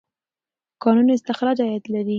[0.73, 2.09] د کانونو استخراج عاید لري.